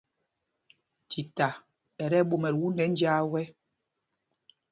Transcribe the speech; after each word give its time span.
Tita 1.09 1.47
ɛ 2.03 2.05
tí 2.11 2.17
ɛɓomɛl 2.21 2.55
wundɛ 2.61 2.83
njāā 2.91 3.21
wɛ́. 3.31 3.45